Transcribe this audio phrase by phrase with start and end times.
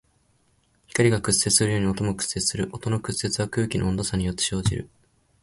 [0.87, 2.69] 光が屈折するように音も屈折する。
[2.73, 4.89] 音の屈折は空気の温度差によって生じる。